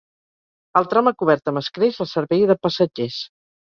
El 0.79 0.87
tram 0.93 1.11
ha 1.11 1.13
cobert 1.19 1.51
amb 1.53 1.61
escreix 1.63 1.99
els 2.07 2.17
servei 2.19 2.47
de 2.53 2.57
passatgers. 2.67 3.21